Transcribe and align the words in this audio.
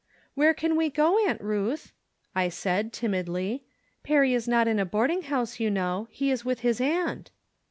"Where 0.33 0.55
can 0.55 0.75
we 0.75 0.89
go, 0.89 1.23
Aunt 1.27 1.39
Ruth?" 1.41 1.91
I 2.43 2.49
said, 2.49 2.91
tim 2.91 3.13
idly. 3.13 3.65
"Perry 4.01 4.33
is 4.33 4.47
not 4.47 4.67
in 4.67 4.79
a 4.79 4.83
boarding 4.83 5.21
house, 5.21 5.59
you 5.59 5.69
know. 5.69 6.07
He 6.09 6.31
is 6.31 6.43
with 6.43 6.61
his 6.61 6.81
aunt." 6.81 7.29